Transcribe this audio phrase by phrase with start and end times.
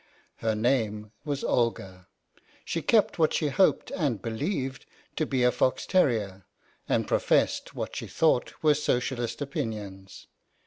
[0.37, 2.07] Her name was Olga;
[2.65, 6.47] she kept what she hoped and believed to be a fox terrier,
[6.89, 10.25] and professed what she thought were Socialist opinions.